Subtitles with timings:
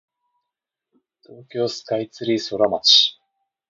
[1.21, 3.19] 東京スカイツリーソラマチ